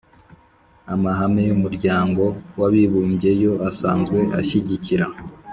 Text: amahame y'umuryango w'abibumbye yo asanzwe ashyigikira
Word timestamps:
amahame 0.93 1.41
y'umuryango 1.49 2.23
w'abibumbye 2.59 3.31
yo 3.43 3.53
asanzwe 3.69 4.19
ashyigikira 4.39 5.05